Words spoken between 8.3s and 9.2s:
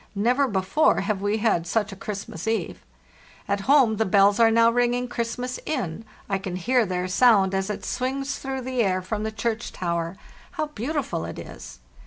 through the air